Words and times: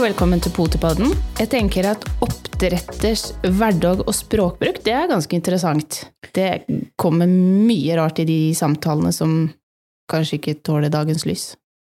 Og 0.00 0.06
velkommen 0.06 0.40
til 0.40 0.54
Potipodden. 0.56 1.10
Jeg 1.36 1.50
tenker 1.52 1.84
at 1.90 2.04
oppdretters 2.24 3.34
hverdag 3.44 3.98
og 4.06 4.14
språkbruk, 4.16 4.78
det 4.86 4.94
er 4.96 5.10
ganske 5.10 5.36
interessant. 5.36 5.98
Det 6.32 6.62
kommer 6.96 7.28
mye 7.28 7.98
rart 7.98 8.22
i 8.22 8.24
de 8.24 8.38
samtalene 8.56 9.12
som 9.12 9.34
kanskje 10.08 10.38
ikke 10.38 10.56
tåler 10.64 10.88
dagens 10.88 11.26
lys. 11.28 11.44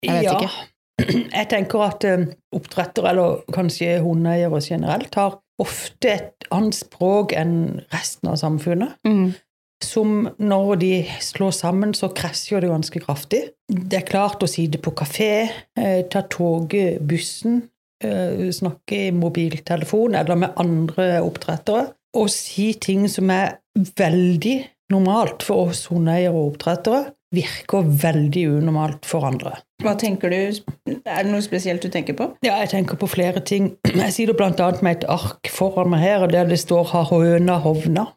Jeg 0.08 0.22
vet 0.22 0.30
ja. 0.30 0.38
ikke. 0.40 1.20
Jeg 1.36 1.52
tenker 1.52 1.84
at 1.84 2.08
oppdretter, 2.08 2.40
oppdrettere, 2.56 3.12
eller 3.12 3.44
kanskje 3.60 4.00
hundeeiere 4.08 4.64
generelt, 4.64 5.20
har 5.20 5.42
ofte 5.60 6.16
et 6.16 6.52
annet 6.56 6.80
språk 6.80 7.36
enn 7.36 7.58
resten 7.92 8.32
av 8.32 8.40
samfunnet. 8.40 8.96
Mm. 9.04 9.34
Som 9.84 10.30
når 10.40 10.78
de 10.80 10.94
slår 11.20 11.60
sammen, 11.60 11.92
så 11.92 12.16
krasjer 12.16 12.64
det 12.64 12.72
ganske 12.72 13.04
kraftig. 13.04 13.50
Det 13.68 14.06
er 14.06 14.12
klart 14.16 14.40
å 14.40 14.48
sitte 14.48 14.80
på 14.80 14.96
kafé, 14.96 15.50
eh, 15.76 16.06
ta 16.08 16.24
toget, 16.24 17.04
bussen, 17.04 17.66
eh, 17.66 17.74
snakke 18.02 19.08
i 19.08 19.14
mobiltelefon 19.16 20.16
eller 20.20 20.38
med 20.38 20.60
andre 20.62 21.22
oppdrettere, 21.26 21.88
og 22.18 22.30
si 22.32 22.72
ting 22.82 23.08
som 23.10 23.32
er 23.34 23.58
veldig 23.76 24.58
normalt 24.94 25.44
for 25.46 25.72
oss 25.72 25.88
hundeeiere 25.92 26.34
og 26.34 26.54
oppdrettere, 26.54 27.04
virker 27.36 27.88
veldig 28.04 28.44
unormalt 28.58 29.08
for 29.08 29.28
andre. 29.28 29.58
Hva 29.84 29.94
tenker 30.00 30.32
du? 30.32 30.38
Er 31.06 31.26
det 31.26 31.32
noe 31.32 31.44
spesielt 31.46 31.84
du 31.84 31.92
tenker 31.94 32.16
på? 32.18 32.30
Ja, 32.46 32.56
jeg 32.64 32.72
tenker 32.72 33.00
på 33.00 33.10
flere 33.12 33.44
ting. 33.46 33.74
Jeg 33.92 34.14
sier 34.16 34.34
blant 34.38 34.62
annet 34.64 34.84
med 34.86 35.02
et 35.02 35.10
ark 35.12 35.52
foran 35.52 35.92
meg 35.94 36.06
her, 36.06 36.28
der 36.32 36.48
det 36.48 36.60
står 36.64 36.88
'Har 36.94 37.12
høna 37.12 37.60
hovna?' 37.62 38.14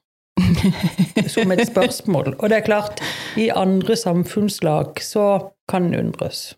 som 1.29 1.53
et 1.53 1.67
spørsmål. 1.73 2.35
Og 2.39 2.49
det 2.49 2.57
er 2.57 2.67
klart, 2.67 3.03
i 3.37 3.51
andre 3.51 3.97
samfunnslag 3.97 5.03
så 5.03 5.53
kan 5.69 5.91
en 5.91 5.95
undres. 5.95 6.55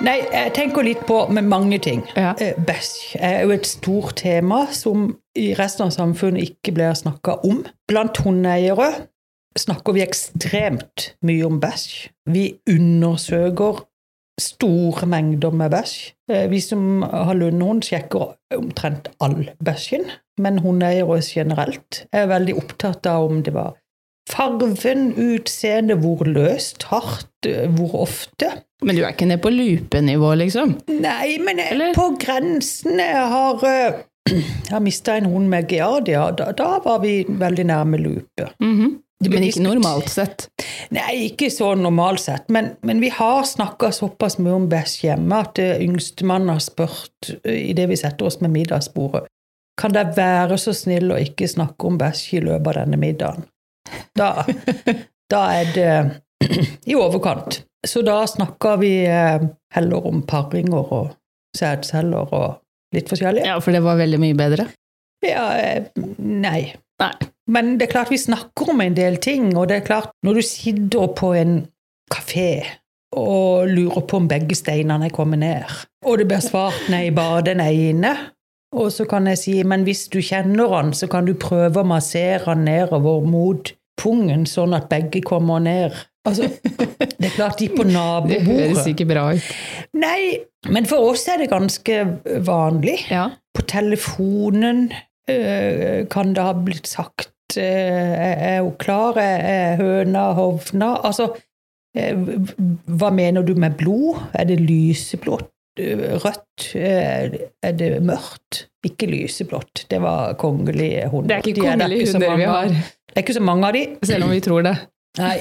Nei, 0.00 0.16
jeg 0.32 0.52
tenker 0.56 0.84
litt 0.86 1.02
på 1.08 1.16
med 1.28 1.44
mange 1.50 1.76
ting. 1.82 2.00
Ja. 2.16 2.32
Eh, 2.40 2.56
Bæsj 2.56 3.18
er 3.20 3.42
jo 3.44 3.52
et 3.52 3.68
stort 3.68 4.14
tema 4.22 4.62
som 4.72 5.10
i 5.36 5.50
resten 5.58 5.86
av 5.86 5.92
samfunnet 5.92 6.46
ikke 6.54 6.72
blir 6.76 6.96
snakka 6.96 7.36
om. 7.44 7.60
Blant 7.90 8.16
hundeeiere 8.24 8.88
snakker 9.60 9.92
vi 9.96 10.04
ekstremt 10.06 11.10
mye 11.26 11.44
om 11.44 11.60
bæsj. 11.60 12.08
Vi 12.32 12.46
undersøker 12.70 13.84
store 14.40 15.04
mengder 15.10 15.52
med 15.52 15.74
bæsj. 15.74 15.98
Eh, 16.32 16.48
Vi 16.48 16.60
som 16.64 17.02
har 17.02 17.34
lundehund, 17.36 17.84
sjekker 17.84 18.32
omtrent 18.56 19.12
all 19.20 19.50
bæsjen. 19.62 20.08
Men 20.40 20.62
hundeeiere 20.64 21.20
generelt 21.20 22.06
er 22.12 22.30
veldig 22.30 22.56
opptatt 22.56 23.04
av 23.06 23.28
om 23.28 23.42
det 23.44 23.52
var 23.52 23.74
farven, 24.30 25.10
utseende, 25.18 25.96
hvor 26.00 26.24
løst, 26.28 26.86
hardt, 26.90 27.46
eh, 27.46 27.66
hvor 27.76 27.94
ofte. 28.06 28.50
Men 28.82 28.96
du 28.96 29.02
er 29.02 29.12
ikke 29.12 29.28
nede 29.28 29.42
på 29.42 29.52
lupenivå, 29.52 30.34
liksom? 30.40 30.78
Nei, 30.88 31.38
men 31.38 31.58
jeg- 31.58 31.72
Eller? 31.72 31.94
på 31.94 32.16
grensen 32.20 32.98
Jeg 32.98 33.28
har, 33.34 33.64
eh, 33.64 33.92
jeg 34.30 34.70
har 34.70 34.80
mista 34.80 35.16
en 35.16 35.24
hund 35.26 35.48
med 35.48 35.68
giardia. 35.68 36.30
Da, 36.30 36.52
da 36.52 36.78
var 36.84 37.00
vi 37.00 37.24
veldig 37.28 37.66
nærme 37.66 37.98
lupe. 37.98 38.50
Mm 38.60 38.78
-hmm. 38.78 38.98
Men 39.28 39.42
ikke 39.42 39.60
normalt 39.60 40.08
sett. 40.08 40.46
Nei, 40.90 41.28
ikke 41.28 41.50
så 41.50 41.74
normalt 41.76 42.20
sett, 42.20 42.48
men, 42.48 42.70
men 42.82 43.00
vi 43.00 43.08
har 43.08 43.42
snakka 43.44 43.90
såpass 43.92 44.38
mye 44.38 44.52
om 44.56 44.68
bæsj 44.68 45.02
hjemme 45.02 45.40
at 45.40 45.54
det 45.54 45.80
yngstemann 45.84 46.48
har 46.48 46.58
spurt 46.58 47.28
idet 47.44 47.88
vi 47.88 47.96
setter 47.96 48.26
oss 48.30 48.40
med 48.40 48.50
middagsbordet 48.50 49.26
Kan 49.80 49.92
dere 49.92 50.16
være 50.16 50.58
så 50.58 50.72
snill 50.72 51.12
å 51.12 51.20
ikke 51.20 51.48
snakke 51.48 51.86
om 51.86 51.98
bæsj 51.98 52.34
i 52.38 52.40
løpet 52.40 52.66
av 52.66 52.74
denne 52.74 52.96
middagen? 52.96 53.44
Da, 54.18 54.44
da 55.32 55.40
er 55.56 55.72
det 55.74 55.92
i 56.90 56.96
overkant. 56.98 57.62
Så 57.86 58.02
da 58.04 58.20
snakker 58.28 58.80
vi 58.82 58.92
eh, 59.08 59.40
heller 59.74 60.06
om 60.10 60.22
paringer 60.28 60.92
og 60.92 61.14
sædceller 61.56 62.34
og 62.36 62.60
litt 62.94 63.08
forskjellig. 63.10 63.46
Ja, 63.46 63.56
for 63.62 63.74
det 63.74 63.82
var 63.84 64.00
veldig 64.00 64.20
mye 64.20 64.36
bedre. 64.36 64.68
Ja, 65.24 65.46
eh, 65.56 65.88
nei. 66.18 66.72
Nei. 67.00 67.12
Men 67.50 67.74
det 67.78 67.88
er 67.88 67.94
klart 67.94 68.12
vi 68.12 68.20
snakker 68.20 68.74
om 68.74 68.82
en 68.84 68.96
del 68.96 69.16
ting, 69.22 69.54
og 69.56 69.70
det 69.70 69.80
er 69.80 69.86
klart 69.86 70.12
når 70.26 70.38
du 70.38 70.42
sitter 70.46 71.08
på 71.16 71.32
en 71.38 71.56
kafé 72.12 72.62
og 73.16 73.70
lurer 73.70 74.04
på 74.06 74.20
om 74.20 74.28
begge 74.30 74.54
steinene 74.54 75.08
er 75.08 75.14
kommet 75.14 75.40
ned, 75.42 75.72
og 76.06 76.20
det 76.20 76.28
blir 76.30 76.42
svart 76.44 76.84
nei, 76.92 77.08
bare 77.14 77.42
den 77.48 77.62
ene, 77.64 78.12
og 78.70 78.92
så 78.94 79.06
kan 79.10 79.26
jeg 79.26 79.40
si 79.40 79.54
men 79.66 79.82
hvis 79.86 80.04
du 80.12 80.20
kjenner 80.22 80.70
han, 80.76 80.92
så 80.94 81.08
kan 81.10 81.26
du 81.26 81.34
prøve 81.34 81.82
å 81.82 81.90
massere 81.90 82.44
han 82.44 82.62
nedover 82.68 83.26
mot 83.26 83.72
pungen, 84.00 84.46
sånn 84.48 84.74
at 84.76 84.88
begge 84.90 85.22
kommer 85.26 85.60
ned. 85.62 85.96
Altså, 86.28 86.50
det 87.20 87.28
er 87.30 87.34
klart 87.34 87.60
de 87.60 87.68
på 87.72 87.84
Det 87.88 87.92
høres 87.96 87.96
nabobordet 87.96 88.86
ikke 88.92 89.08
bra 89.08 89.26
ut. 89.36 89.52
Nei, 89.96 90.22
men 90.68 90.88
for 90.88 91.12
oss 91.12 91.26
er 91.32 91.40
det 91.40 91.50
ganske 91.52 92.00
vanlig. 92.46 92.98
Ja. 93.10 93.30
På 93.56 93.64
telefonen 93.68 94.90
øh, 95.30 96.08
kan 96.12 96.34
det 96.36 96.44
ha 96.44 96.52
blitt 96.56 96.88
sagt 96.88 97.56
øh, 97.56 97.64
Er 97.64 98.60
hun 98.62 98.76
klar? 98.78 99.16
Er 99.18 99.80
høna 99.80 100.30
hovna? 100.36 100.94
Altså, 101.04 101.30
øh, 101.96 102.26
hva 102.86 103.10
mener 103.10 103.42
du 103.42 103.54
med 103.54 103.78
blod? 103.80 104.20
Er 104.34 104.44
det 104.44 104.60
lyseblått? 104.60 105.48
Rødt? 105.80 106.74
Er 106.76 107.72
det 107.72 108.02
mørkt? 108.04 108.66
Ikke 108.86 109.08
lyseblått. 109.10 109.84
Det 109.90 109.98
var 110.00 110.34
kongelige 110.40 111.08
hunder. 111.12 111.28
Det 111.28 111.36
er 111.36 111.44
ikke 111.44 111.58
De 111.58 111.66
kongelige 111.66 112.06
så 112.08 112.16
hunder 112.18 112.40
vi 112.40 112.48
har, 112.48 112.70
Det 112.72 113.18
er 113.18 113.24
ikke 113.26 113.36
så 113.36 113.44
mange 113.44 113.68
av 113.68 113.76
de. 113.76 113.82
selv 114.08 114.24
om 114.26 114.32
vi 114.32 114.40
tror 114.44 114.64
det. 114.64 114.76
Nei. 115.18 115.36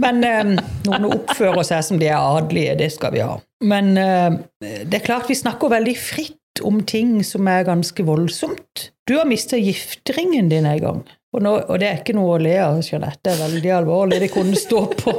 Men 0.00 0.24
eh, 0.24 0.50
noen 0.88 1.06
oppfører 1.10 1.66
seg 1.68 1.84
som 1.84 2.00
de 2.00 2.08
er 2.08 2.16
adelige, 2.16 2.78
det 2.80 2.88
skal 2.94 3.12
vi 3.14 3.22
ha. 3.22 3.36
Men 3.68 3.92
eh, 4.00 4.38
det 4.58 5.00
er 5.00 5.04
klart 5.04 5.28
vi 5.30 5.36
snakker 5.38 5.70
veldig 5.74 5.94
fritt 6.00 6.62
om 6.64 6.80
ting 6.88 7.18
som 7.26 7.46
er 7.50 7.68
ganske 7.68 8.02
voldsomt. 8.06 8.88
Du 9.06 9.18
har 9.18 9.28
mista 9.28 9.60
gifteringen 9.60 10.48
din 10.50 10.66
en 10.66 10.82
gang. 10.82 11.04
Og, 11.36 11.42
nå, 11.44 11.52
og 11.68 11.78
det 11.78 11.90
er 11.90 12.00
ikke 12.00 12.16
noe 12.16 12.38
å 12.38 12.42
le 12.42 12.56
av, 12.64 12.80
Jeanette. 12.82 13.20
Det 13.28 13.34
er 13.36 13.42
veldig 13.44 13.72
alvorlig. 13.76 14.22
Det 14.24 14.32
kunne 14.32 14.58
stå 14.58 14.86
på 14.96 15.14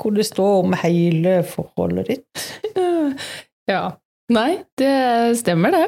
kunne 0.00 0.24
stå 0.24 0.46
om 0.62 0.74
hele 0.80 1.40
forholdet 1.46 2.08
ditt. 2.14 2.46
Ja. 3.70 3.82
Nei, 4.32 4.62
det 4.78 5.38
stemmer 5.40 5.74
det. 5.74 5.84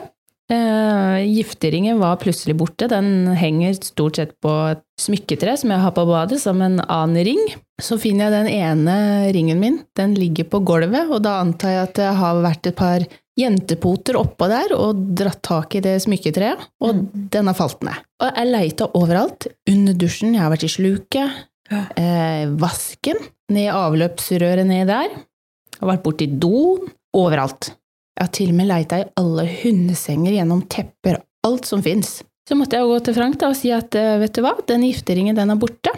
Eh, 0.52 1.18
gifteringen 1.32 1.98
var 2.02 2.18
plutselig 2.20 2.56
borte. 2.60 2.88
Den 2.90 3.26
henger 3.38 3.72
stort 3.78 4.18
sett 4.20 4.34
på 4.44 4.52
et 4.74 4.82
smykketre 5.00 5.54
som 5.56 5.72
jeg 5.72 5.80
har 5.80 5.94
på 5.96 6.04
badet, 6.08 6.40
som 6.42 6.60
en 6.64 6.80
annen 6.82 7.24
ring. 7.24 7.40
Så 7.80 7.96
finner 8.00 8.28
jeg 8.28 8.34
den 8.34 8.50
ene 8.52 8.96
ringen 9.32 9.62
min. 9.62 9.78
Den 9.96 10.12
ligger 10.18 10.50
på 10.52 10.60
gulvet, 10.68 11.08
og 11.08 11.22
da 11.24 11.38
antar 11.40 11.72
jeg 11.72 11.86
at 11.88 11.94
det 12.02 12.10
har 12.20 12.42
vært 12.44 12.68
et 12.68 12.76
par 12.78 13.06
jentepoter 13.40 14.18
oppå 14.20 14.44
der 14.52 14.74
og 14.76 15.00
dratt 15.16 15.40
tak 15.46 15.78
i 15.78 15.80
det 15.80 15.94
smykketreet, 16.04 16.60
og 16.84 17.00
den 17.32 17.48
har 17.48 17.56
falt 17.56 17.80
ned. 17.86 17.96
Og 18.20 18.28
jeg 18.28 18.50
leita 18.52 18.90
overalt. 18.98 19.48
Under 19.72 19.96
dusjen, 19.96 20.34
jeg 20.36 20.44
har 20.44 20.52
vært 20.52 20.69
i 20.69 20.74
sluket, 20.76 21.38
Ja. 21.72 21.86
eh, 21.96 22.44
vasken, 22.60 23.16
ned 23.48 23.70
i 23.70 23.72
avløpsrøret 23.72 24.66
ned 24.69 24.86
der. 24.86 25.08
Jeg 25.08 25.80
har 25.80 25.96
vært 25.96 26.04
borti 26.04 26.26
doen. 26.38 26.92
Overalt. 27.14 27.74
Jeg 28.16 28.26
har 28.26 28.32
til 28.36 28.52
og 28.52 28.58
med 28.58 28.68
leita 28.68 29.00
i 29.00 29.08
alle 29.18 29.46
hundesenger, 29.62 30.36
gjennom 30.36 30.64
tepper, 30.70 31.20
alt 31.46 31.68
som 31.68 31.82
fins. 31.84 32.20
Så 32.48 32.58
måtte 32.58 32.78
jeg 32.78 32.90
gå 32.90 32.98
til 33.06 33.16
Frank 33.16 33.38
da 33.40 33.52
og 33.52 33.58
si 33.58 33.70
at 33.74 33.94
eh, 33.98 34.18
vet 34.20 34.34
du 34.36 34.42
hva, 34.44 34.56
den 34.68 34.84
gifteringen 34.88 35.38
den 35.38 35.54
er 35.54 35.60
borte. 35.60 35.94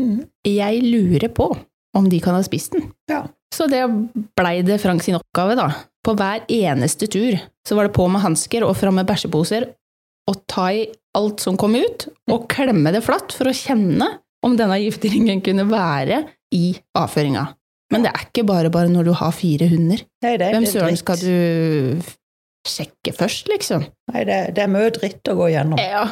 Mm. 0.00 0.24
Jeg 0.48 0.80
lurer 0.86 1.28
på 1.32 1.50
om 1.96 2.08
de 2.08 2.20
kan 2.24 2.36
ha 2.36 2.42
spist 2.44 2.74
den. 2.74 2.88
Ja. 3.12 3.26
Så 3.52 3.68
det 3.68 3.84
blei 4.38 4.62
det 4.64 4.80
Frank 4.80 5.04
sin 5.04 5.18
oppgave, 5.18 5.56
da. 5.58 5.68
På 6.02 6.16
hver 6.18 6.46
eneste 6.50 7.06
tur 7.12 7.36
så 7.68 7.76
var 7.76 7.86
det 7.86 7.94
på 7.94 8.08
med 8.10 8.24
hansker 8.24 8.64
og 8.66 8.74
fram 8.80 8.96
med 8.98 9.06
bæsjeposer 9.06 9.68
og 10.30 10.38
ta 10.50 10.68
i 10.72 10.86
alt 11.18 11.42
som 11.42 11.58
kom 11.60 11.74
ut, 11.76 12.06
og 12.30 12.46
klemme 12.50 12.92
det 12.94 13.02
flatt 13.04 13.34
for 13.36 13.50
å 13.50 13.56
kjenne 13.56 14.06
om 14.46 14.54
denne 14.58 14.78
gifteringen 14.80 15.42
kunne 15.44 15.66
være 15.68 16.22
i 16.54 16.72
avføringa. 16.98 17.44
Men 17.92 18.06
det 18.06 18.12
er 18.12 18.26
ikke 18.26 18.46
bare 18.48 18.72
bare 18.72 18.90
når 18.92 19.10
du 19.10 19.12
har 19.20 19.32
fire 19.36 19.68
hunder. 19.70 20.02
Nei, 20.24 20.34
Hvem 20.40 20.66
søren 20.68 20.98
skal 20.98 21.20
du 21.20 22.02
sjekke 22.68 23.14
først, 23.16 23.50
liksom? 23.50 23.86
Nei, 24.12 24.26
det, 24.28 24.42
det 24.56 24.64
er 24.64 24.70
mye 24.70 24.92
dritt 24.94 25.28
å 25.28 25.36
gå 25.38 25.50
gjennom. 25.52 25.80
Ja. 25.82 26.06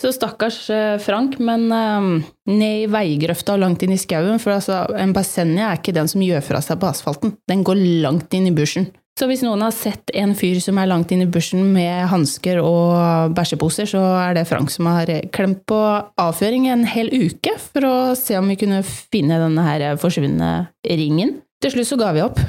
Så 0.00 0.08
stakkars 0.16 0.58
eh, 0.72 0.96
Frank, 1.04 1.36
men 1.44 1.66
um, 1.68 2.14
ned 2.48 2.86
i 2.86 2.88
veigrøfta 2.90 3.54
og 3.54 3.60
langt 3.60 3.84
inn 3.84 3.92
i 3.92 4.00
skauen, 4.00 4.40
for 4.40 4.56
altså, 4.56 4.86
en 4.98 5.12
basenja 5.14 5.68
er 5.68 5.82
ikke 5.82 5.94
den 5.94 6.08
som 6.08 6.24
gjør 6.24 6.42
fra 6.46 6.62
seg 6.64 6.80
på 6.80 6.88
asfalten. 6.88 7.36
Den 7.50 7.64
går 7.66 7.82
langt 8.04 8.32
inn 8.34 8.48
i 8.48 8.54
bushen. 8.56 8.88
Så 9.18 9.28
hvis 9.28 9.42
noen 9.44 9.60
har 9.60 9.74
sett 9.76 10.08
en 10.16 10.32
fyr 10.36 10.56
som 10.64 10.78
er 10.80 10.88
langt 10.88 11.12
inn 11.12 11.22
i 11.24 11.28
bushen 11.28 11.66
med 11.74 12.08
hansker 12.08 12.62
og 12.64 13.34
bæsjeposer, 13.36 13.86
så 13.90 14.00
er 14.22 14.38
det 14.38 14.46
Frank 14.48 14.72
som 14.72 14.88
har 14.88 15.10
klemt 15.36 15.60
på 15.68 15.78
avføring 16.20 16.70
en 16.72 16.86
hel 16.88 17.12
uke 17.12 17.52
for 17.60 17.86
å 17.86 17.94
se 18.18 18.38
om 18.40 18.48
vi 18.48 18.56
kunne 18.62 18.80
finne 18.86 19.40
denne 19.42 19.66
her 19.66 20.00
forsvunne 20.00 20.52
ringen. 20.88 21.36
Til 21.62 21.74
slutt 21.76 21.92
så 21.92 22.00
ga 22.00 22.14
vi 22.16 22.24
opp. 22.24 22.40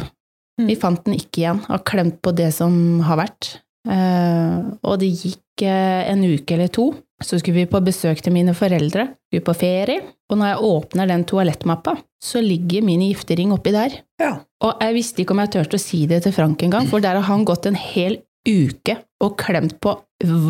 Vi 0.63 0.77
fant 0.79 1.03
den 1.03 1.17
ikke 1.17 1.43
igjen, 1.43 1.61
har 1.67 1.83
klemt 1.87 2.21
på 2.23 2.31
det 2.37 2.51
som 2.55 2.73
har 3.03 3.19
vært. 3.25 3.57
Eh, 3.89 4.59
og 4.85 4.99
det 5.01 5.11
gikk 5.11 5.65
eh, 5.67 6.07
en 6.13 6.23
uke 6.23 6.55
eller 6.55 6.71
to, 6.71 6.93
Så 7.23 7.39
skulle 7.39 7.61
vi 7.61 7.69
på 7.71 7.81
besøk 7.83 8.21
til 8.23 8.35
mine 8.35 8.55
foreldre, 8.57 9.07
vi 9.31 9.39
er 9.39 9.45
på 9.45 9.55
ferie, 9.55 10.01
og 10.29 10.39
når 10.39 10.51
jeg 10.51 10.69
åpner 10.69 11.09
den 11.09 11.23
toalettmappa, 11.29 11.95
så 12.23 12.41
ligger 12.43 12.85
min 12.85 13.03
giftering 13.05 13.53
oppi 13.55 13.73
der. 13.75 13.95
Ja. 14.21 14.33
Og 14.63 14.83
jeg 14.83 14.97
visste 14.97 15.23
ikke 15.23 15.35
om 15.35 15.41
jeg 15.43 15.53
turte 15.55 15.79
å 15.79 15.83
si 15.83 16.03
det 16.09 16.23
til 16.25 16.35
Frank 16.35 16.63
engang, 16.65 16.87
for 16.91 17.03
der 17.03 17.19
har 17.19 17.27
han 17.29 17.45
gått 17.47 17.67
en 17.69 17.79
hel 17.79 18.19
uke 18.47 18.97
og 19.23 19.37
klemt 19.39 19.79
på 19.83 19.95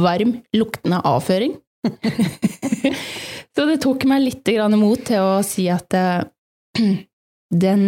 varm, 0.02 0.38
luktende 0.58 1.02
avføring. 1.06 1.56
så 3.54 3.66
det 3.70 3.80
tok 3.84 4.06
meg 4.10 4.24
litt 4.26 4.46
grann 4.48 4.78
imot 4.78 5.06
til 5.10 5.22
å 5.22 5.40
si 5.46 5.68
at 5.72 5.94
eh, 5.98 6.24
den 7.66 7.84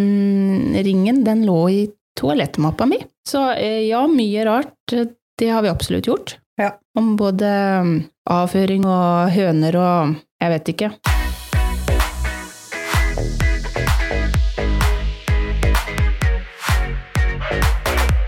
ringen, 0.78 1.24
den 1.26 1.46
lå 1.48 1.60
i 1.74 1.84
toalettmappa 2.20 2.88
mi. 2.90 3.02
Så 3.26 3.48
eh, 3.58 3.86
ja, 3.90 4.06
mye 4.10 4.46
rart, 4.48 4.94
det 4.94 5.50
har 5.52 5.66
vi 5.66 5.74
absolutt 5.74 6.10
gjort. 6.10 6.38
Ja. 6.56 6.70
Om 6.96 7.16
både 7.20 7.48
mm, 7.84 7.96
avføring 8.32 8.86
og 8.88 9.32
høner 9.36 9.76
og 9.76 10.16
jeg 10.40 10.52
vet 10.54 10.72
ikke. 10.72 10.90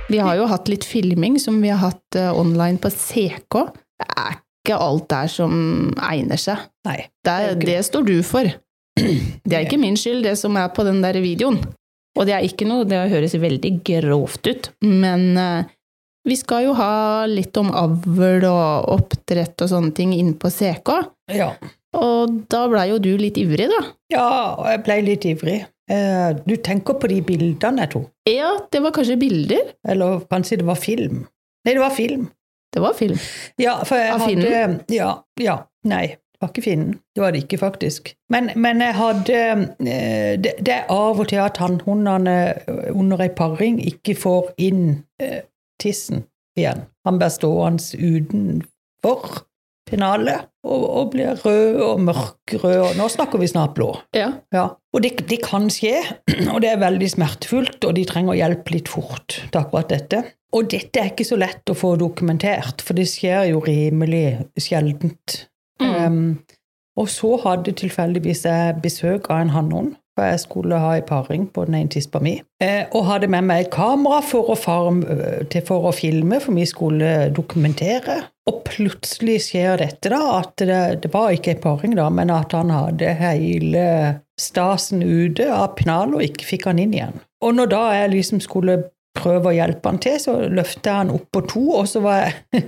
Vi 0.08 0.20
har 0.24 0.38
jo 0.40 0.48
hatt 0.48 0.68
litt 0.72 0.88
filming 0.88 1.36
som 1.40 1.60
vi 1.64 1.72
har 1.72 1.80
hatt 1.82 2.16
eh, 2.20 2.32
online 2.32 2.80
på 2.84 2.92
CK. 2.92 3.64
Det 4.00 4.08
er 4.08 4.38
ikke 4.40 4.78
alt 4.84 5.08
der 5.12 5.32
som 5.32 5.58
egner 5.96 6.40
seg. 6.40 6.68
Nei. 6.88 7.02
Det, 7.24 7.34
er, 7.34 7.58
Det 7.60 7.80
står 7.88 8.08
du 8.08 8.16
for. 8.28 8.48
Det 8.98 9.54
er 9.54 9.64
ikke 9.68 9.80
min 9.80 9.96
skyld, 10.00 10.24
det 10.26 10.36
som 10.40 10.56
er 10.60 10.72
på 10.76 10.84
den 10.88 11.04
der 11.04 11.20
videoen. 11.24 11.60
Og 12.18 12.26
det 12.26 12.34
er 12.34 12.44
ikke 12.48 12.66
noe, 12.68 12.88
det 12.88 13.04
høres 13.12 13.36
veldig 13.38 13.72
grovt 13.86 14.48
ut, 14.50 14.72
men 14.84 15.30
eh, 15.38 15.76
vi 16.28 16.36
skal 16.40 16.66
jo 16.68 16.76
ha 16.78 17.26
litt 17.32 17.56
om 17.60 17.72
avl 17.72 18.46
og 18.50 18.92
oppdrett 18.98 19.64
og 19.66 19.72
sånne 19.72 19.94
ting 19.98 20.14
inne 20.16 20.36
på 20.40 20.52
CK. 20.54 20.92
Ja. 21.34 21.54
Og 21.98 22.36
da 22.52 22.66
blei 22.70 22.90
jo 22.92 23.00
du 23.02 23.14
litt 23.18 23.40
ivrig, 23.42 23.70
da. 23.72 23.82
ja, 24.14 24.28
og 24.60 24.68
jeg 24.70 24.84
ble 24.86 24.98
litt 25.08 25.26
ivrig. 25.26 25.60
Eh, 25.90 26.34
Du 26.46 26.56
tenker 26.60 26.98
på 27.00 27.08
de 27.08 27.22
bildene 27.24 27.86
jeg 27.86 27.94
tror. 27.96 28.06
Ja, 28.28 28.52
det 28.72 28.82
var 28.84 28.92
kanskje 28.96 29.16
bilder? 29.22 29.72
Eller 29.88 30.20
kanskje 30.30 30.60
det 30.60 30.68
var 30.68 30.76
film? 30.76 31.24
Nei, 31.66 31.74
det 31.74 31.82
var 31.82 31.96
film. 31.96 32.28
Det 32.76 32.82
var 32.84 32.94
film. 32.94 33.18
Ja, 33.58 33.78
for 33.88 33.96
jeg 33.98 34.12
Av 34.14 34.24
hadde? 34.28 34.64
Ja. 34.94 35.12
ja. 35.42 35.56
Nei, 35.88 36.06
det 36.20 36.44
var 36.44 36.52
ikke 36.52 36.66
finnen. 36.68 36.98
Det 37.16 37.24
var 37.24 37.32
det 37.34 37.46
ikke, 37.46 37.58
faktisk. 37.64 38.12
Men, 38.30 38.52
men 38.60 38.84
jeg 38.84 38.98
hadde 39.00 39.38
eh, 39.40 40.36
det, 40.44 40.58
det 40.60 40.74
er 40.76 40.92
av 40.94 41.24
og 41.24 41.32
til 41.32 41.40
at 41.42 41.58
hannhundene 41.64 42.36
under 42.92 43.24
ei 43.24 43.32
paring 43.34 43.80
ikke 43.82 44.18
får 44.20 44.52
inn 44.68 44.84
eh, 45.24 45.40
tissen 45.82 46.26
igjen. 46.58 46.86
Han 47.08 47.20
blir 47.22 47.34
stående 47.34 47.98
utenfor 47.98 49.44
pennalet 49.88 50.48
og, 50.68 50.84
og 50.84 51.12
blir 51.14 51.38
rød 51.46 51.82
og 51.86 52.02
mørkrød. 52.08 52.80
og 52.82 52.98
Nå 53.00 53.08
snakker 53.12 53.42
vi 53.42 53.50
snart 53.50 53.76
blå. 53.78 53.94
Ja. 54.16 54.32
Ja, 54.54 54.68
og 54.94 55.04
det, 55.04 55.14
det 55.30 55.40
kan 55.46 55.70
skje, 55.74 56.02
og 56.54 56.62
det 56.64 56.74
er 56.74 56.82
veldig 56.84 57.10
smertefullt, 57.14 57.80
og 57.88 57.96
de 57.98 58.06
trenger 58.10 58.40
hjelp 58.40 58.74
litt 58.74 58.92
fort 58.92 59.40
til 59.40 59.62
akkurat 59.62 59.94
dette. 59.94 60.24
Og 60.56 60.68
dette 60.72 61.02
er 61.02 61.12
ikke 61.12 61.28
så 61.28 61.38
lett 61.40 61.72
å 61.72 61.76
få 61.78 61.96
dokumentert, 62.00 62.84
for 62.84 62.98
det 62.98 63.08
skjer 63.12 63.50
jo 63.52 63.62
rimelig 63.64 64.40
sjeldent. 64.64 65.42
Mm. 65.84 65.96
Um, 65.96 66.22
og 66.98 67.10
så 67.14 67.36
hadde 67.44 67.76
tilfeldigvis 67.78 68.46
jeg 68.48 68.78
besøk 68.82 69.30
av 69.30 69.44
en 69.44 69.54
hannhund, 69.54 69.96
for 70.18 70.26
jeg 70.26 70.42
skulle 70.42 70.80
ha 70.82 70.96
en 70.98 71.06
paring 71.06 71.46
på 71.54 71.68
den 71.68 71.78
ene 71.78 71.92
tispa 71.94 72.18
mi, 72.24 72.40
eh, 72.64 72.88
og 72.90 73.06
hadde 73.06 73.30
med 73.30 73.46
meg 73.46 73.68
et 73.68 73.74
kamera 73.74 74.24
for 74.26 74.50
å, 74.50 74.58
farm, 74.58 75.04
til, 75.52 75.62
for 75.68 75.86
å 75.86 75.94
filme, 75.94 76.42
for 76.42 76.58
vi 76.58 76.66
skulle 76.66 77.30
dokumentere. 77.38 78.24
Og 78.50 78.64
plutselig 78.66 79.42
skjer 79.50 79.78
dette, 79.84 80.10
da, 80.10 80.22
at 80.40 80.58
det, 80.64 80.82
det 81.06 81.14
var 81.14 81.36
ikke 81.36 81.54
en 81.54 81.64
paring, 81.64 81.96
da, 82.00 82.10
men 82.10 82.34
at 82.34 82.56
han 82.58 82.74
hadde 82.74 83.14
hele 83.20 83.88
stasen 84.42 85.06
ute 85.06 85.50
av 85.54 85.76
pennalet 85.78 86.18
og 86.18 86.30
ikke 86.32 86.52
fikk 86.56 86.70
han 86.72 86.82
inn 86.82 86.96
igjen. 86.98 87.18
Og 87.46 87.58
når 87.58 87.74
da 87.74 87.82
jeg 88.00 88.14
liksom 88.16 88.42
skulle 88.42 88.80
prøve 89.18 89.52
å 89.52 89.56
hjelpe 89.56 89.92
han 89.92 90.00
til, 90.02 90.18
så 90.22 90.36
løftet 90.46 90.90
jeg 90.90 91.02
han 91.02 91.14
opp 91.14 91.28
på 91.34 91.44
to, 91.50 91.64
og 91.80 91.88
så 91.90 92.02
var 92.06 92.24
jeg 92.24 92.64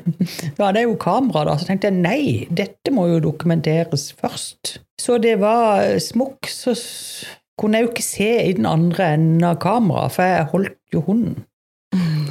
Ja, 0.59 0.69
det 0.73 0.83
er 0.83 0.87
jo 0.87 0.97
kamera, 1.01 1.45
da, 1.49 1.57
så 1.59 1.69
tenkte 1.69 1.91
jeg 1.91 1.99
nei, 2.01 2.21
dette 2.49 2.93
må 2.93 3.07
jo 3.11 3.21
dokumenteres 3.23 4.09
først. 4.17 4.79
Så 4.99 5.17
det 5.21 5.37
var 5.41 5.95
smokk, 6.03 6.49
så 6.51 6.75
kunne 7.59 7.79
jeg 7.79 7.87
jo 7.87 7.91
ikke 7.93 8.07
se 8.07 8.31
i 8.47 8.55
den 8.57 8.67
andre 8.69 9.13
enden 9.17 9.45
av 9.45 9.59
kameraet, 9.61 10.15
for 10.15 10.27
jeg 10.27 10.49
holdt 10.53 10.95
jo 10.95 11.03
hunden. 11.05 11.37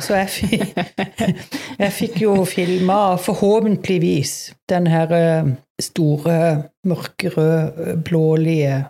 Så 0.03 0.15
jeg 0.15 0.29
fikk, 0.31 0.77
jeg 1.83 1.95
fikk 1.95 2.21
jo 2.23 2.35
filma, 2.49 3.17
forhåpentligvis, 3.21 4.37
den 4.71 4.87
her 4.91 5.15
eh, 5.17 5.51
store, 5.83 6.39
mørkerøde, 6.87 7.97
blålige 8.07 8.85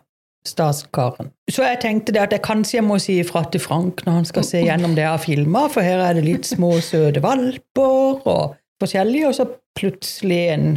statskaren. 0.47 1.33
Så 1.51 1.65
jeg 1.65 1.81
tenkte 1.83 2.15
det 2.15 2.23
at 2.23 2.37
jeg 2.37 2.45
kanskje 2.45 2.79
jeg 2.79 2.87
må 2.87 2.99
si 3.03 3.19
ifra 3.23 3.43
til 3.53 3.63
Frank 3.63 4.05
når 4.07 4.21
han 4.21 4.29
skal 4.29 4.47
se 4.47 4.63
gjennom 4.65 4.95
det 4.97 5.05
jeg 5.05 5.15
har 5.15 5.25
filma, 5.25 5.67
for 5.73 5.85
her 5.85 6.05
er 6.05 6.19
det 6.19 6.27
litt 6.29 6.49
små, 6.49 6.77
søte 6.85 7.23
valper 7.25 8.29
og 8.29 8.55
forskjellig, 8.81 9.25
og 9.29 9.37
så 9.37 9.49
plutselig 9.79 10.43
en 10.55 10.71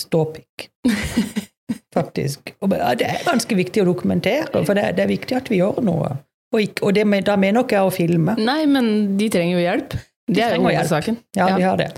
ståpikk. 0.00 0.68
Faktisk. 1.94 2.52
Og 2.62 2.70
det 2.70 2.80
er 3.06 3.24
ganske 3.26 3.56
viktig 3.58 3.82
å 3.82 3.88
dokumentere, 3.90 4.64
for 4.64 4.74
det, 4.78 4.90
det 4.96 5.04
er 5.04 5.10
viktig 5.10 5.36
at 5.36 5.48
vi 5.52 5.58
gjør 5.60 5.80
noe. 5.84 6.10
Og, 6.54 6.60
ikke, 6.64 6.84
og 6.88 6.94
det, 6.96 7.04
da 7.26 7.36
mener 7.36 7.64
ikke 7.66 7.76
jeg 7.76 7.88
å 7.90 7.92
filme. 7.92 8.34
Nei, 8.40 8.62
men 8.70 9.16
de 9.20 9.28
trenger 9.32 9.58
jo 9.58 9.64
hjelp. 9.64 9.96
Det 10.28 10.44
er 10.44 10.54
jo 10.56 10.62
hovedsaken. 10.64 11.18
Ja, 11.36 11.48
Ja. 11.48 11.56
vi 11.56 11.62
har 11.66 11.76
det. 11.80 11.88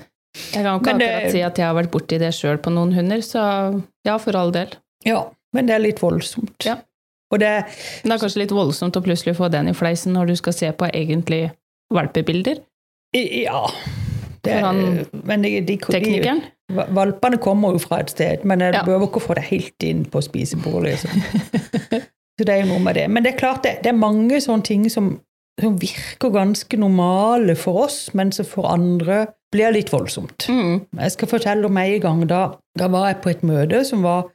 Jeg 0.54 0.62
kan 0.64 0.78
ikke 0.78 0.86
Men 0.86 0.98
det- 0.98 1.08
akkurat 1.10 1.32
si 1.32 1.42
at 1.42 1.58
jeg 1.58 1.66
har 1.66 1.74
vært 1.74 1.90
borti 1.90 2.18
det 2.18 2.32
sjøl 2.34 2.58
på 2.58 2.70
noen 2.72 2.92
hunder, 2.94 3.18
så 3.18 3.82
ja, 4.06 4.16
for 4.18 4.36
all 4.36 4.50
del. 4.50 4.68
Ja, 5.04 5.24
men 5.52 5.66
det 5.66 5.74
er 5.74 5.82
litt 5.82 5.98
voldsomt. 6.00 6.64
Ja. 6.64 6.76
Og 7.32 7.38
det, 7.38 7.64
Men 8.02 8.10
det 8.10 8.12
er 8.16 8.26
kanskje 8.26 8.42
litt 8.42 8.50
voldsomt 8.50 8.96
å 8.98 9.02
plutselig 9.02 9.36
få 9.36 9.50
den 9.50 9.68
i 9.68 9.72
fleisen 9.72 10.12
når 10.12 10.26
du 10.26 10.36
skal 10.36 10.52
se 10.52 10.72
på 10.72 10.90
egentlig 10.92 11.52
valpebilder. 11.92 12.58
ja 13.14 13.66
det, 14.44 14.60
For 14.62 15.26
Men 15.26 15.42
de, 15.42 15.60
de, 15.60 15.76
de, 15.76 16.34
valpene 16.94 17.38
kommer 17.42 17.72
jo 17.74 17.78
fra 17.82 17.98
et 18.00 18.10
sted, 18.10 18.44
men 18.44 18.60
jeg 18.60 18.74
Ja. 18.74 18.82
behøver 18.86 19.06
ikke 19.08 19.20
å 19.20 19.26
få 19.28 19.34
det 19.34 19.44
helt 19.50 19.82
inn 19.82 20.04
på 20.04 20.22
spisebordet. 20.22 20.92
Liksom. 20.94 21.10
Så 22.38 22.46
det 22.46 22.54
er 22.54 22.62
jo 22.64 22.70
noe 22.72 22.78
med 22.84 22.94
det. 22.96 23.08
Men 23.10 23.22
det 23.24 23.34
er 23.34 23.38
klart 23.38 23.62
det, 23.66 23.78
det 23.84 23.90
er 23.92 23.98
mange 23.98 24.38
sånne 24.40 24.64
ting 24.64 24.86
som, 24.90 25.10
som 25.60 25.76
virker 25.76 26.30
ganske 26.32 26.78
normale 26.80 27.56
for 27.58 27.82
oss, 27.84 28.14
men 28.14 28.30
som 28.32 28.46
for 28.48 28.70
andre 28.70 29.26
blir 29.52 29.72
litt 29.74 29.90
voldsomt. 29.92 30.46
Mm. 30.48 30.86
Jeg 31.02 31.10
skal 31.16 31.28
fortelle 31.28 31.66
om 31.66 31.76
en 31.76 32.00
gang 32.00 32.22
da, 32.30 32.44
da 32.78 32.88
var 32.88 33.08
jeg 33.10 33.20
på 33.24 33.30
et 33.34 33.42
møte 33.42 33.82
som 33.84 34.02
var 34.06 34.30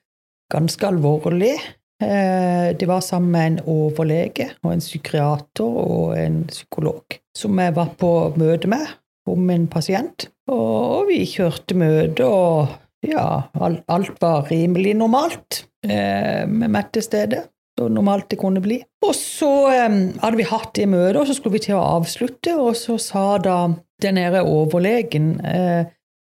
ganske 0.53 0.85
alvorlig. 0.85 1.55
Eh, 2.03 2.73
Det 2.75 2.87
var 2.87 2.99
sammen 3.01 3.31
med 3.31 3.45
en 3.47 3.59
overlege 3.71 4.49
og 4.63 4.73
en 4.73 4.83
psykiater 4.83 5.63
og 5.63 6.17
en 6.19 6.43
psykolog 6.51 7.15
som 7.35 7.57
jeg 7.59 7.73
var 7.75 7.93
på 7.97 8.11
møte 8.37 8.67
med 8.67 8.83
om 9.31 9.49
en 9.49 9.67
pasient. 9.71 10.27
Og 10.51 11.07
vi 11.09 11.23
kjørte 11.29 11.75
møte, 11.77 12.25
og 12.27 12.67
ja, 13.05 13.25
al- 13.61 13.81
alt 13.91 14.21
var 14.21 14.47
rimelig 14.51 14.93
normalt 14.99 15.63
eh, 15.87 16.45
med 16.47 16.69
Mette 16.73 16.99
til 16.99 17.07
stede. 17.07 17.43
Så 17.75 17.89
normalt 17.91 18.29
det 18.31 18.37
kunne 18.39 18.61
bli. 18.63 18.77
Og 19.03 19.11
så 19.17 19.49
eh, 19.73 19.97
hadde 20.21 20.37
vi 20.39 20.45
hatt 20.47 20.71
det 20.77 20.85
møtet, 20.87 21.19
og 21.19 21.27
så 21.27 21.35
skulle 21.35 21.57
vi 21.57 21.65
til 21.67 21.75
å 21.75 21.83
avslutte, 21.97 22.53
og 22.55 22.75
så 22.79 22.95
sa 23.01 23.25
da 23.43 23.57
den 24.03 24.17
her 24.21 24.37
overlegen 24.45 25.33
eh, 25.45 25.91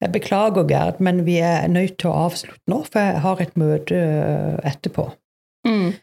jeg 0.03 0.11
beklager, 0.11 0.65
Gerd, 0.67 0.97
men 1.03 1.21
vi 1.25 1.37
er 1.43 1.67
nødt 1.71 1.97
til 2.01 2.11
å 2.11 2.25
avslutte 2.27 2.67
nå, 2.71 2.81
for 2.91 2.99
jeg 3.01 3.21
har 3.23 3.41
et 3.41 3.53
møte 3.59 3.95
eh, 3.99 4.57
etterpå. 4.71 5.05
Mm. 5.67 5.93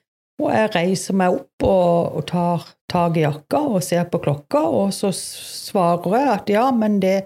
Og 0.42 0.50
jeg 0.50 0.70
reiser 0.74 1.16
meg 1.18 1.36
opp 1.36 1.66
og, 1.68 2.16
og 2.18 2.24
tar 2.26 2.64
tak 2.90 3.16
i 3.16 3.24
jakka 3.24 3.60
og 3.76 3.84
ser 3.86 4.08
på 4.10 4.20
klokka, 4.24 4.64
og 4.66 4.92
så 4.96 5.12
svarer 5.16 6.16
jeg 6.18 6.32
at 6.32 6.50
ja, 6.52 6.64
men 6.74 6.98
det 7.02 7.16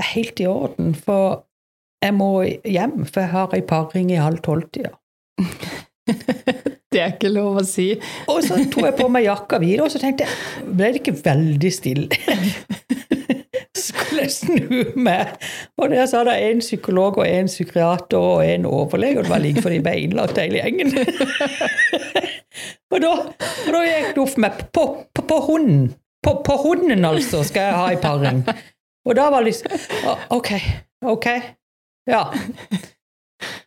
er 0.00 0.08
helt 0.14 0.40
i 0.40 0.48
orden, 0.50 0.94
for 0.96 1.44
jeg 2.04 2.16
må 2.16 2.30
hjem, 2.42 3.04
for 3.06 3.22
jeg 3.22 3.32
har 3.32 3.56
ei 3.56 3.64
paring 3.68 4.10
i 4.12 4.20
halv 4.20 4.42
tolv-tida. 4.44 4.94
Det 6.94 7.00
er 7.02 7.14
ikke 7.16 7.30
lov 7.32 7.56
å 7.58 7.62
si. 7.66 7.88
Og 8.30 8.44
så 8.46 8.60
tok 8.70 8.84
jeg 8.86 8.94
på 9.00 9.08
meg 9.10 9.24
jakka 9.26 9.58
videre, 9.58 9.88
og 9.88 9.90
så 9.90 9.98
tenkte 9.98 10.28
jeg 10.28 10.74
ble 10.78 10.92
det 10.94 11.00
ikke 11.00 11.16
veldig 11.24 11.72
stille. 11.74 12.06
Skulle 13.84 14.28
jeg 14.28 14.34
snu 14.36 14.92
meg, 15.02 15.32
og 15.74 15.90
der 15.90 16.06
sa 16.06 16.22
det 16.28 16.36
en 16.46 16.62
psykolog 16.62 17.18
og 17.18 17.26
en 17.26 17.50
psykiater 17.50 18.20
og 18.20 18.44
en 18.46 18.68
overlege, 18.70 19.18
og 19.18 19.26
det 19.26 19.32
var 19.32 19.42
like 19.42 19.64
før 19.64 19.74
de 19.74 19.80
ble 19.82 19.96
innlagt 20.04 20.38
hele 20.38 20.62
gjengen. 20.62 20.94
Og 22.94 23.02
da, 23.02 23.12
og 23.66 23.70
da 23.74 23.82
gikk 23.86 24.14
det 24.14 24.24
opp 24.24 24.40
med 24.44 24.64
på, 24.74 24.86
på, 25.14 25.26
på 25.30 25.40
hunden. 25.48 25.92
På, 26.24 26.38
på 26.46 26.56
hunden, 26.62 27.04
altså, 27.04 27.42
skal 27.44 27.68
jeg 27.68 27.78
ha 27.80 27.92
i 27.92 28.00
paring. 28.00 28.44
Og 29.04 29.16
da 29.18 29.28
var 29.32 29.44
det 29.44 29.52
liksom 29.52 30.08
Ok, 30.32 30.54
ok. 31.04 31.26
Ja. 32.08 32.22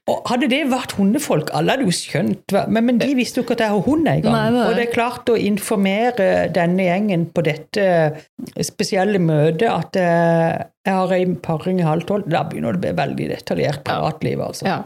Og 0.08 0.29
hadde 0.29 0.48
det 0.50 0.62
vært 0.72 0.96
hundefolk, 0.98 1.51
alle 1.58 1.75
hadde 1.75 1.86
jo 1.86 1.94
skjønt 1.94 2.53
men, 2.72 2.86
men 2.88 3.00
de 3.01 3.10
visste 3.17 3.41
jo 3.41 3.46
ikke 3.46 3.58
at 3.58 3.63
jeg 3.65 3.74
har 3.75 3.84
hund 3.86 4.08
engang. 4.10 4.58
Og 4.63 4.77
det 4.77 4.86
er 4.88 4.94
klart 4.94 5.29
å 5.29 5.36
informere 5.38 6.48
denne 6.56 6.88
gjengen 6.88 7.27
på 7.36 7.44
dette 7.46 7.88
spesielle 8.65 9.20
møtet 9.22 9.67
at 9.67 10.00
eh, 10.00 10.53
jeg 10.88 10.96
har 10.96 11.13
en 11.17 11.36
paring 11.44 11.82
i 11.84 11.86
halv 11.86 12.08
tolv, 12.10 12.29
da 12.32 12.46
begynner 12.48 12.77
det 12.77 12.79
å 12.79 12.86
bli 12.86 12.94
veldig 13.01 13.27
detaljert 13.36 13.84
privatliv, 13.86 14.41
altså. 14.48 14.70
Ja. 14.70 14.79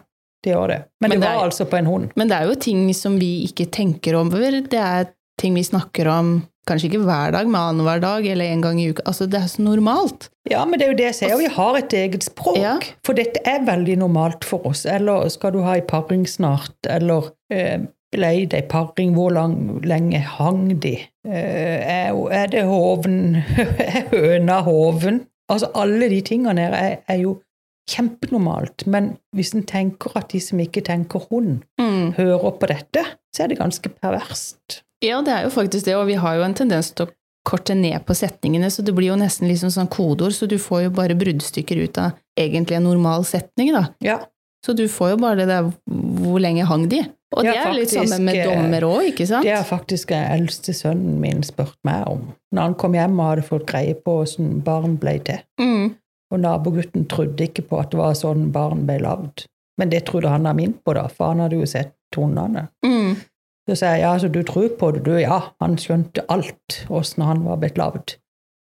Det 0.43 0.53
gjør 0.55 0.67
det. 0.74 0.79
Men, 1.01 1.10
Men 1.10 1.19
det 1.19 1.21
det 1.21 1.27
var 1.29 1.41
er- 1.43 1.50
altså 1.50 1.65
på 1.69 1.77
en 1.77 1.86
hund. 1.89 2.10
Men 2.17 2.27
det 2.31 2.38
er 2.38 2.48
jo 2.50 2.55
ting 2.55 2.86
som 2.98 3.19
vi 3.21 3.31
ikke 3.48 3.67
tenker 3.71 4.15
over. 4.17 4.62
Det 4.62 4.79
er 4.79 5.12
ting 5.41 5.53
vi 5.57 5.63
snakker 5.63 6.07
om 6.07 6.31
kanskje 6.69 6.91
ikke 6.91 7.00
hver 7.05 7.31
dag, 7.33 7.48
men 7.50 7.57
annenhver 7.57 8.00
dag 8.03 8.25
eller 8.29 8.45
en 8.45 8.62
gang 8.62 8.79
i 8.81 8.89
uka. 8.91 9.01
Altså, 9.10 9.25
det 9.29 9.39
er 9.39 9.48
så 9.50 9.63
normalt. 9.65 10.27
Ja, 10.50 10.63
men 10.65 10.77
det 10.79 10.86
er 10.88 10.91
jo 10.91 10.98
det 11.00 11.05
jeg 11.07 11.15
sier, 11.17 11.38
vi 11.39 11.48
har 11.55 11.77
et 11.79 11.93
eget 11.98 12.24
språk. 12.24 12.57
Ja. 12.62 12.75
For 13.05 13.17
dette 13.17 13.41
er 13.50 13.63
veldig 13.65 13.95
normalt 13.98 14.45
for 14.45 14.62
oss. 14.69 14.86
Eller 14.86 15.27
skal 15.33 15.51
du 15.55 15.62
ha 15.65 15.74
ei 15.79 15.81
paring 15.81 16.27
snart? 16.29 16.75
Eller 16.89 17.31
eh, 17.50 17.79
ble 18.13 18.31
det 18.51 18.60
ei 18.60 18.67
paring? 18.69 19.15
Hvor 19.17 19.33
lang, 19.33 19.55
lenge 19.86 20.21
hang 20.38 20.67
de? 20.83 20.93
Eh, 21.25 21.81
er, 22.12 22.13
er 22.29 22.48
det 22.53 22.63
hoven? 22.69 23.41
Er 23.81 24.05
høna 24.13 24.62
hoven? 24.65 25.24
Altså 25.51 25.67
alle 25.75 26.07
de 26.13 26.21
tingene 26.21 26.62
her 26.62 26.74
er, 26.77 26.98
er 27.10 27.17
jo 27.25 27.39
kjempenormalt. 27.91 28.86
Men 28.88 29.12
hvis 29.36 29.53
en 29.55 29.63
tenker 29.67 30.15
at 30.19 30.29
de 30.33 30.39
som 30.43 30.60
ikke 30.63 30.83
tenker 30.88 31.24
hund, 31.31 31.62
Mm. 31.79 32.13
hører 32.17 32.51
på 32.60 32.67
dette, 32.67 33.03
så 33.36 33.43
er 33.43 33.48
det 33.51 33.60
ganske 33.60 33.89
perverst. 34.01 34.81
Ja, 35.03 35.21
det 35.21 35.33
er 35.33 35.43
jo 35.43 35.50
faktisk 35.50 35.86
det, 35.86 35.95
og 35.98 36.07
vi 36.07 36.13
har 36.19 36.36
jo 36.38 36.43
en 36.45 36.53
tendens 36.53 36.91
til 36.93 37.07
å 37.07 37.12
korte 37.48 37.74
ned 37.75 38.05
på 38.05 38.13
setningene, 38.13 38.69
så 38.69 38.83
det 38.86 38.93
blir 38.93 39.07
jo 39.10 39.15
nesten 39.17 39.48
liksom 39.50 39.71
sånn 39.74 39.89
kodeord, 39.89 40.33
så 40.38 40.48
du 40.48 40.57
får 40.62 40.83
jo 40.83 40.89
bare 40.93 41.15
bruddstykker 41.17 41.79
ut 41.83 41.98
av 41.98 42.12
egentlig 42.38 42.77
en 42.77 42.83
normal 42.86 43.24
setning, 43.25 43.74
da. 43.74 43.88
Ja, 44.03 44.19
Så 44.63 44.75
du 44.77 44.83
får 44.88 45.10
jo 45.15 45.17
bare 45.17 45.36
det 45.39 45.48
der 45.50 45.71
hvor 46.21 46.38
lenge 46.39 46.63
hang 46.69 46.83
de? 46.88 47.00
Og 47.33 47.43
det 47.43 47.55
er 47.55 47.71
litt 47.74 47.89
sammen 47.89 48.21
med 48.27 48.36
eh, 48.36 48.45
dommer 48.45 48.81
òg, 48.86 49.07
ikke 49.10 49.25
sant? 49.25 49.41
Det 49.43 49.55
har 49.55 49.63
faktisk 49.65 50.12
den 50.13 50.21
eldste 50.36 50.69
sønnen 50.77 51.15
min 51.19 51.41
spurt 51.41 51.74
meg 51.83 52.03
om. 52.07 52.27
Når 52.53 52.62
han 52.62 52.75
kom 52.75 52.93
hjem 52.93 53.17
og 53.19 53.25
hadde 53.31 53.48
fått 53.48 53.65
greie 53.65 53.95
på 53.95 54.19
åssen 54.21 54.60
barn 54.63 54.98
ble 55.01 55.15
til. 55.25 55.39
Mm. 55.60 55.95
Og 56.31 56.39
nabogutten 56.39 57.09
trodde 57.11 57.50
ikke 57.50 57.65
på 57.67 57.81
at 57.81 57.91
det 57.91 58.00
var 58.00 58.15
sånn 58.15 58.51
barn 58.55 58.85
ble 58.88 59.01
lagd. 59.03 59.45
Men 59.79 59.91
det 59.91 60.05
trodde 60.07 60.31
han 60.31 60.47
av 60.47 60.55
min 60.55 60.73
på, 60.79 60.93
da, 60.95 61.07
for 61.11 61.31
han 61.31 61.43
hadde 61.43 61.59
jo 61.59 61.67
sett 61.67 61.93
tonene. 62.15 62.67
Mm. 62.85 63.15
Så 63.69 63.77
sier 63.77 63.97
jeg 63.97 64.03
ja, 64.03 64.11
så 64.19 64.27
du 64.31 64.41
tror 64.47 64.69
på 64.79 64.91
det, 64.95 65.03
du? 65.07 65.13
Ja, 65.19 65.39
han 65.63 65.77
skjønte 65.79 66.23
alt, 66.31 66.85
åssen 66.89 67.23
han 67.27 67.43
var 67.47 67.59
blitt 67.61 67.79
lagd. 67.79 68.07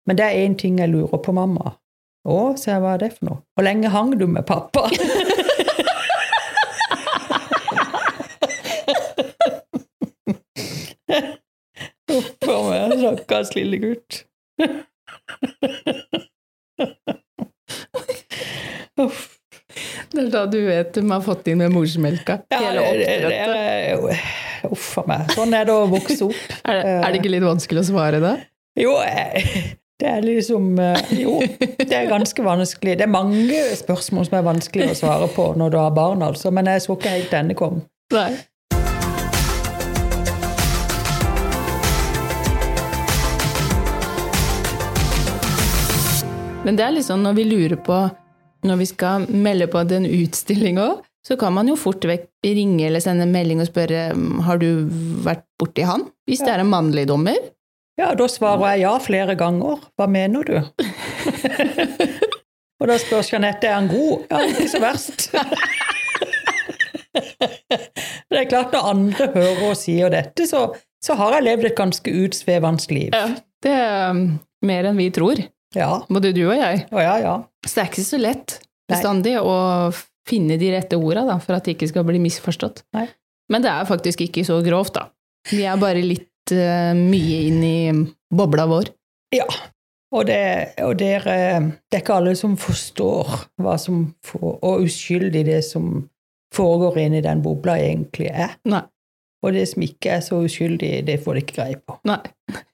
Men 0.05 0.19
det 0.19 0.25
er 0.27 0.45
én 0.45 0.55
ting 0.57 0.79
jeg 0.81 0.93
lurer 0.93 1.21
på, 1.21 1.31
mamma. 1.35 1.67
Å, 2.25 2.55
sier 2.57 2.75
jeg, 2.75 2.83
hva 2.83 2.91
er 2.95 2.99
det 3.03 3.11
for 3.17 3.25
noe? 3.29 3.39
Hvor 3.53 3.63
lenge 3.67 3.87
hang 3.93 4.09
du 4.17 4.25
med 4.29 4.45
pappa? 4.49 4.83
Huff 12.15 12.49
a 12.49 12.51
meg, 12.69 12.93
stakkars 13.01 13.51
lille 13.57 13.77
gutt. 13.81 14.11
Uff. 19.01 19.31
Det 20.11 20.21
er 20.21 20.27
da 20.31 20.45
du 20.47 20.59
vet 20.67 20.93
de 20.95 21.01
har 21.09 21.23
fått 21.23 21.47
inn 21.51 21.59
med 21.59 21.73
morsmelka. 21.73 22.39
Hele 22.53 22.83
oppdrettet. 22.83 24.21
Uff 24.71 24.91
a 25.01 25.03
meg. 25.09 25.33
Sånn 25.35 25.55
er 25.57 25.67
det 25.67 25.75
å 25.75 25.87
vokse 25.91 26.29
opp. 26.29 26.45
Er 26.69 26.79
det, 26.79 26.93
er 26.95 27.11
det 27.11 27.19
ikke 27.19 27.33
litt 27.33 27.45
vanskelig 27.45 27.83
å 27.83 27.87
svare 27.89 28.21
da? 28.23 28.31
Jo, 28.79 28.95
eh, 29.03 29.75
det 30.01 30.09
er 30.09 30.25
liksom 30.25 30.79
eh, 30.81 31.11
Jo, 31.15 31.37
det 31.77 31.91
er 31.91 32.09
ganske 32.09 32.45
vanskelig. 32.45 32.97
Det 32.99 33.05
er 33.05 33.11
mange 33.11 33.61
spørsmål 33.77 34.27
som 34.29 34.39
er 34.39 34.47
vanskelig 34.47 34.89
å 34.95 34.97
svare 35.03 35.29
på 35.35 35.51
når 35.59 35.75
du 35.75 35.79
har 35.79 35.95
barn, 35.95 36.23
altså. 36.25 36.51
Men 36.55 36.71
jeg 36.71 36.87
så 36.87 36.97
ikke 36.97 37.15
helt 37.17 37.31
denne 37.35 37.55
komme. 37.57 37.85
Nei. 38.15 38.31
Men 46.65 46.79
det 46.79 46.87
er 46.87 46.95
liksom 46.95 47.21
når 47.21 47.35
vi 47.37 47.43
lurer 47.45 47.77
på 47.85 47.97
Når 48.65 48.79
vi 48.81 48.87
skal 48.89 49.27
melde 49.29 49.67
på 49.69 49.77
en 49.83 50.07
utstilling 50.09 50.79
òg, 50.81 51.03
så 51.25 51.37
kan 51.41 51.53
man 51.53 51.67
jo 51.69 51.75
fort 51.77 52.05
vekk 52.05 52.27
ringe 52.45 52.85
eller 52.87 52.99
sende 53.01 53.23
en 53.25 53.33
melding 53.33 53.61
og 53.63 53.67
spørre 53.69 54.11
«Mm, 54.13 54.39
har 54.45 54.57
du 54.61 54.85
vært 55.25 55.45
borti 55.59 55.81
han. 55.85 56.03
Hvis 56.29 56.43
det 56.45 56.51
er 56.53 56.59
en 56.61 56.69
mannlig 56.69 57.07
dommer. 57.09 57.37
Ja, 57.97 58.11
da 58.17 58.27
svarer 58.29 58.75
jeg 58.75 58.83
ja 58.83 58.91
flere 59.01 59.35
ganger. 59.39 59.79
Hva 59.97 60.05
mener 60.11 60.43
du? 60.45 60.57
Og 62.81 62.89
da 62.91 62.97
spør 62.99 63.23
Jeanette 63.23 63.69
er 63.69 63.73
han 63.77 63.87
god. 63.89 64.25
Ja, 64.29 64.37
ikke 64.51 64.69
så 64.69 64.79
verst. 64.83 65.19
Det 68.25 68.41
er 68.41 68.47
klart, 68.49 68.73
når 68.73 68.87
andre 68.89 69.25
hører 69.31 69.61
og 69.69 69.77
sier 69.79 70.09
dette, 70.11 70.43
så, 70.49 70.65
så 70.99 71.15
har 71.15 71.37
jeg 71.37 71.45
levd 71.45 71.65
et 71.69 71.77
ganske 71.77 72.11
utsvevende 72.25 72.83
liv. 72.91 73.13
Ja, 73.15 73.29
det 73.63 73.71
er 73.71 74.09
um, 74.11 74.39
mer 74.65 74.83
enn 74.89 74.99
vi 74.99 75.07
tror. 75.15 75.39
Ja, 75.75 75.91
Både 76.09 76.31
du 76.35 76.45
og 76.47 76.55
jeg. 76.55 76.85
og 76.91 77.01
ja, 77.03 77.15
ja. 77.21 77.35
Så 77.65 77.75
det 77.75 77.83
er 77.83 77.91
ikke 77.91 78.07
så 78.07 78.19
lett 78.21 78.59
bestandig 78.89 79.35
å 79.41 79.55
finne 80.25 80.57
de 80.61 80.71
rette 80.73 80.97
orda 80.97 81.25
da, 81.27 81.37
for 81.41 81.57
at 81.57 81.67
det 81.67 81.75
ikke 81.75 81.89
skal 81.91 82.05
bli 82.07 82.21
misforstått. 82.23 82.83
Nei. 82.97 83.07
Men 83.51 83.65
det 83.65 83.69
er 83.69 83.85
faktisk 83.89 84.23
ikke 84.25 84.45
så 84.47 84.57
grovt, 84.65 84.95
da. 84.97 85.09
Vi 85.51 85.61
er 85.69 85.77
bare 85.77 86.01
litt 86.01 86.53
uh, 86.55 86.93
mye 86.97 87.41
inn 87.49 87.61
i 87.65 87.77
bobla 88.33 88.65
vår. 88.69 88.89
Ja. 89.35 89.45
Og, 90.15 90.23
det, 90.29 90.39
og 90.85 90.95
dere, 90.97 91.35
det 91.91 91.97
er 91.97 92.03
ikke 92.03 92.17
alle 92.21 92.33
som 92.39 92.55
forstår 92.57 93.33
hva 93.61 93.75
som 93.81 94.07
får, 94.25 94.59
og 94.63 94.85
uskyldig 94.85 95.43
det 95.49 95.61
som 95.67 96.05
foregår 96.55 97.01
inni 97.03 97.21
den 97.25 97.41
bobla, 97.43 97.75
egentlig 97.81 98.29
er. 98.31 98.55
Nei. 98.69 98.85
Og 99.45 99.53
det 99.53 99.67
som 99.69 99.85
ikke 99.85 100.15
er 100.17 100.25
så 100.25 100.39
uskyldig, 100.41 100.91
det 101.05 101.19
får 101.21 101.37
de 101.37 101.43
ikke 101.45 101.59
greie 101.59 101.77
på. 101.77 101.99
Nei. 102.09 102.17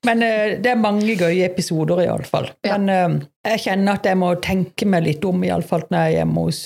Men 0.08 0.24
uh, 0.24 0.56
det 0.64 0.72
er 0.72 0.80
mange 0.80 1.18
gøye 1.20 1.46
episoder, 1.46 2.06
iallfall. 2.06 2.50
Ja. 2.66 2.78
Men 2.78 3.20
uh, 3.20 3.28
jeg 3.52 3.66
kjenner 3.68 4.00
at 4.00 4.08
jeg 4.08 4.20
må 4.22 4.32
tenke 4.44 4.88
meg 4.88 5.06
litt 5.10 5.28
om, 5.28 5.44
iallfall 5.44 5.84
når 5.90 6.06
jeg 6.06 6.14
er 6.14 6.20
hjemme 6.22 6.48
hos 6.48 6.64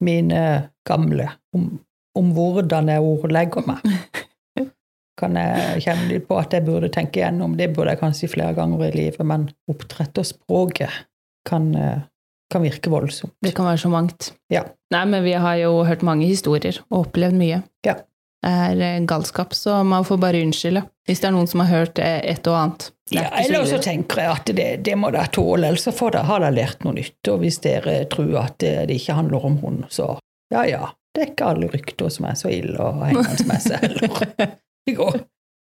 mine 0.00 0.42
gamle, 0.88 1.28
om, 1.56 1.70
om 2.16 2.32
hvordan 2.36 2.90
jeg 2.92 3.04
ordlegger 3.04 3.66
meg. 3.68 3.84
Kan 5.20 5.36
jeg 5.36 5.82
kjenne 5.84 6.08
litt 6.08 6.24
på 6.28 6.38
at 6.40 6.54
jeg 6.56 6.64
burde 6.64 6.88
tenke 6.92 7.20
igjennom. 7.20 7.56
Det 7.58 7.68
burde 7.74 7.92
jeg 7.92 8.00
kanskje 8.00 8.30
flere 8.32 8.54
ganger 8.56 8.86
i 8.86 8.94
livet, 8.94 9.20
men 9.28 9.50
oppdretterspråket 9.68 11.02
kan, 11.48 11.74
eh, 11.76 12.06
kan 12.52 12.64
virke 12.64 12.92
voldsomt. 12.92 13.34
Det 13.44 13.52
kan 13.56 13.68
være 13.68 13.82
så 13.82 13.90
mangt. 13.92 14.30
Ja. 14.52 14.64
Nei, 14.94 15.04
men 15.12 15.24
vi 15.24 15.34
har 15.36 15.58
jo 15.60 15.84
hørt 15.84 16.02
mange 16.06 16.24
historier 16.30 16.80
og 16.88 17.04
opplevd 17.04 17.36
mye. 17.36 17.60
Ja. 17.84 17.98
Er 18.46 18.78
eh, 18.80 19.00
galskap, 19.04 19.52
så 19.54 19.82
man 19.84 20.04
får 20.08 20.16
bare 20.22 20.40
unnskylde 20.40 20.80
hvis 21.10 21.18
det 21.20 21.26
er 21.28 21.34
noen 21.34 21.48
som 21.50 21.60
har 21.60 21.68
hørt 21.72 21.98
eh, 22.00 22.20
et 22.30 22.46
og 22.48 22.54
annet. 22.56 22.84
Ja, 23.10 23.24
eller 23.42 23.64
så 23.66 23.80
tenker 23.82 24.20
jeg 24.22 24.30
at 24.30 24.52
det, 24.56 24.66
det 24.86 24.94
må 24.96 25.10
dere 25.10 25.26
tåle, 25.34 25.66
ellers 25.66 25.82
så 25.88 25.92
får 25.92 26.14
dere, 26.14 26.28
har 26.28 26.40
dere 26.44 26.54
lært 26.54 26.84
noe 26.86 26.94
nytt. 26.94 27.18
Og 27.32 27.40
hvis 27.42 27.58
dere 27.64 27.96
tror 28.12 28.36
at 28.44 28.54
det, 28.62 28.70
det 28.88 28.96
ikke 29.00 29.16
handler 29.18 29.44
om 29.48 29.58
hund, 29.64 29.82
så 29.90 30.12
ja 30.54 30.62
ja, 30.70 30.88
det 31.14 31.24
er 31.24 31.32
ikke 31.32 31.48
alle 31.50 31.68
rykter 31.72 32.08
som 32.14 32.28
er 32.30 32.38
så 32.38 32.48
ille 32.54 32.78
ha 32.78 33.10
hengende 33.10 33.46
med 33.50 33.64
seg 33.66 33.82
heller. 33.84 34.54
Det 34.86 34.94
går. 35.00 35.18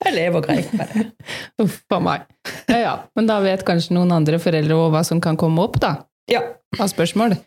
Jeg 0.05 0.15
lever 0.17 0.43
greit 0.49 0.73
med 0.75 0.91
det. 0.91 1.05
Uff 1.63 1.77
a 1.95 2.01
meg. 2.03 2.25
Ja, 2.67 2.79
ja. 2.81 2.95
Men 3.15 3.29
da 3.29 3.37
vet 3.45 3.63
kanskje 3.69 3.95
noen 3.95 4.11
andre 4.17 4.41
foreldre 4.41 4.81
hva 4.91 5.05
som 5.07 5.21
kan 5.23 5.37
komme 5.39 5.63
opp, 5.63 5.79
da, 5.85 5.93
Ja. 6.33 6.41
av 6.79 6.89
spørsmål. 6.91 7.37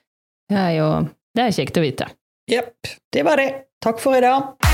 Det 0.49 0.57
er 0.63 0.73
jo 0.79 0.89
det 1.37 1.45
er 1.51 1.59
kjekt 1.59 1.77
å 1.77 1.85
vite. 1.85 2.09
Jepp. 2.49 2.95
Det 3.13 3.27
var 3.27 3.43
det. 3.43 3.51
Takk 3.85 4.01
for 4.01 4.17
i 4.17 4.23
dag. 4.25 4.68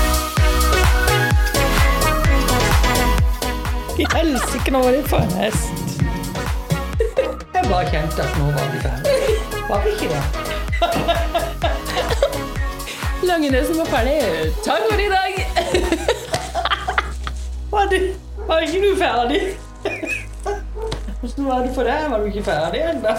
I 3.97 4.05
helsike, 4.13 4.71
nå 4.71 4.79
var 4.83 4.91
det 4.91 5.03
for 5.07 5.17
en 5.23 5.31
hest. 5.39 5.69
Jeg 7.55 7.63
bare 7.69 7.85
kjente 7.89 8.23
at 8.23 8.33
nå 8.39 8.45
var 8.51 8.65
vi 8.73 8.79
ferdig. 8.83 9.13
Var 9.69 9.79
vi 9.85 9.89
ikke 9.95 10.09
det? 10.11 10.23
Langenesen 13.29 13.77
var 13.79 13.85
ferdig. 13.93 14.17
Takk 14.65 14.83
for 14.89 14.99
i 14.99 15.07
dag! 15.13 15.33
Var, 17.71 17.85
du, 17.91 17.97
var 18.47 18.59
ikke 18.67 18.81
du 18.83 18.91
ferdig? 18.99 19.41
Hvordan 21.21 21.45
var 21.47 21.59
det 21.65 21.71
for 21.75 21.83
deg? 21.87 22.09
Var 22.11 22.19
du 22.19 22.25
ikke 22.33 22.43
ferdig 22.49 22.81
ennå? 22.89 23.13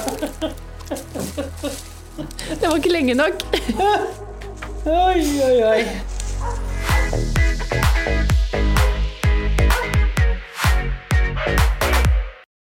Det 2.60 2.68
var 2.68 2.76
ikke 2.76 2.92
lenge 2.92 3.14
nok. 3.18 3.34
Oi, 4.86 5.24
oi, 5.48 5.56
oi. 5.72 5.82